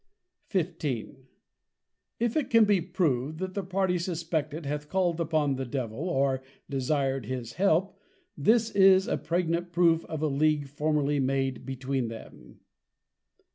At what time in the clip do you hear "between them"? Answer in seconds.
11.67-12.61